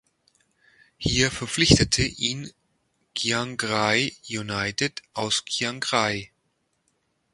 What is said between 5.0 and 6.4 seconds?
aus Chiangrai.